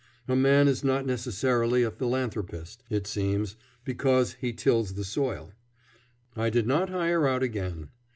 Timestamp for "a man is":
0.27-0.83